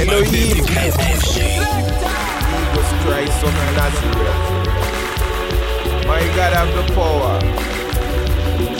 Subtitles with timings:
[0.00, 0.64] Elohim.
[0.64, 1.28] Jesus
[3.04, 4.42] Christ of Nazareth.
[6.08, 7.36] My God have the power.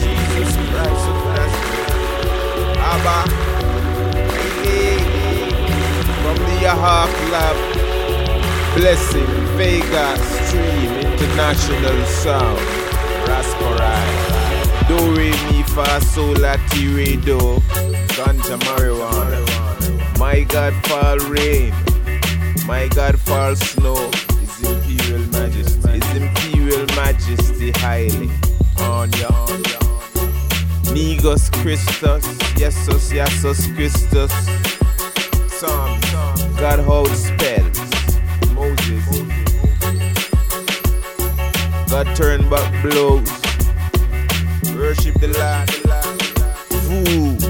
[0.01, 2.81] Jesus Christ of Nazareth.
[2.93, 3.19] Abba.
[6.23, 7.57] From the Yaark Lab.
[8.75, 12.65] Blessing Vegas Stream International Sound.
[13.29, 14.09] Rascarai.
[14.89, 17.41] Do re mi fa sol ti re do.
[18.17, 19.50] Ganja marijuana.
[20.21, 21.73] My God fall rain.
[22.67, 24.11] My God fall snow.
[24.39, 25.89] His Imperial Majesty.
[25.93, 28.31] His Imperial Majesty highly.
[28.81, 29.31] On ya.
[30.93, 32.27] Negus Christus.
[32.61, 34.31] Yesus, Yesus Christus.
[35.49, 36.05] Psalms.
[36.61, 37.81] God hold spells.
[38.53, 39.07] Moses.
[41.89, 43.27] God turn back blows.
[44.77, 45.71] Worship the Lord.
[46.85, 47.50] Fool.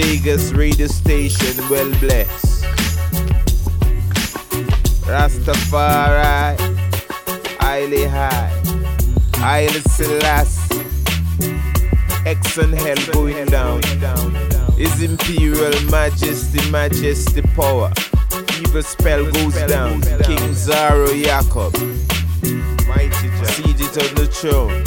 [0.00, 2.64] Vegas radio station well blessed.
[5.04, 6.56] Rastafari,
[7.60, 8.50] highly high.
[9.34, 10.86] Haile Selassie.
[12.24, 13.82] X and hell going down.
[14.78, 17.92] His imperial majesty, majesty power.
[18.58, 20.00] Evil spell goes down.
[20.22, 21.76] King Zara Yaqob.
[23.52, 24.82] Seated on the throne.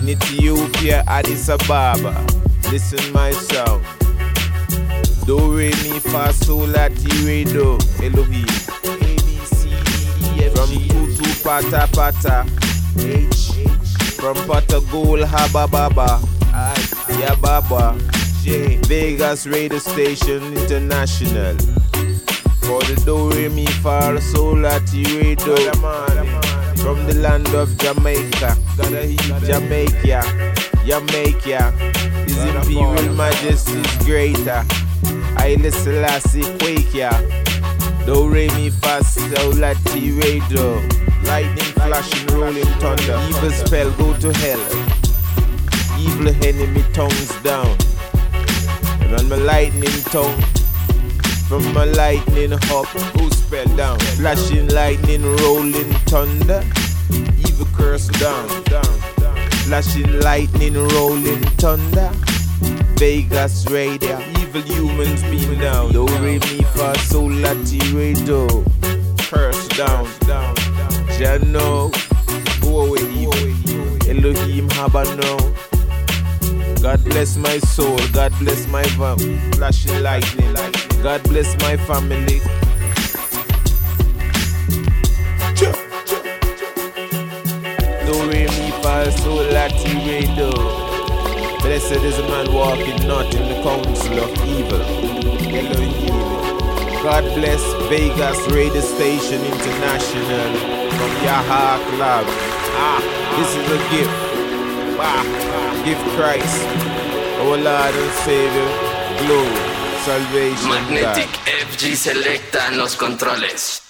[0.00, 2.37] In Ethiopia, Addis Ababa.
[2.70, 3.82] Listen my sound.
[5.26, 7.78] Do re mi fa sol la ti re do.
[8.02, 8.44] Elohim.
[8.84, 12.46] A B C D E F From Tutu Pata Pata.
[12.98, 13.52] H.
[14.16, 16.20] From Pata Gold Haba Baba.
[16.52, 16.74] I.
[17.20, 17.96] Yababa.
[18.42, 18.76] J.
[18.86, 21.56] Vegas Radio Station International.
[22.64, 25.56] For the do re mi fa sol la ti re do.
[26.82, 28.56] From the land of Jamaica.
[29.46, 30.22] Jamaica.
[30.84, 32.17] Jamaica.
[32.38, 34.64] His Imperial Majesty is greater.
[35.36, 37.10] Haile Selassie quake ya.
[38.06, 40.80] Do re mi fa sol la ti re do.
[41.24, 43.18] Lightning flashing, rolling thunder.
[43.28, 44.62] Evil spell go to hell.
[45.98, 47.76] Evil enemy tongues down.
[49.00, 50.40] And on my lightning tongue.
[51.48, 53.98] From my lightning up, go spell down.
[54.16, 56.62] Flashing lightning, rolling thunder.
[57.10, 58.97] Evil curse down, down.
[59.68, 62.10] Flashing lightning, rolling thunder.
[62.96, 65.92] Vegas radio, evil humans beam down.
[65.92, 68.64] Do re mi fa sol la ti re do.
[69.28, 70.06] Curse down.
[71.18, 71.92] Jano,
[72.62, 74.08] go away evil.
[74.08, 75.36] Elohim Habano.
[76.80, 79.16] God bless my soul, God bless my vow.
[79.52, 80.54] Flashing lightning,
[81.02, 82.40] God bless my family.
[90.18, 90.50] Re do.
[91.62, 94.82] Blessed is a man walking not in the counsel of evil.
[95.54, 96.18] Elohim.
[97.06, 100.50] God bless Vegas Radio Station International
[100.96, 102.26] from Yaark Lab.
[102.82, 102.98] Ah,
[103.38, 104.18] this is a gift.
[104.98, 105.22] Ah,
[105.84, 106.66] give Christ,
[107.38, 108.70] our Lord and Savior,
[109.22, 109.62] glory,
[110.02, 110.68] salvation.
[110.68, 110.90] God.
[110.90, 113.87] Magnetic FG Selecta en los controles.